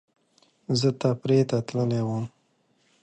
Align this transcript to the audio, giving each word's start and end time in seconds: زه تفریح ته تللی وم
زه 0.79 0.89
تفریح 1.01 1.43
ته 1.49 1.57
تللی 1.67 2.01
وم 2.05 2.25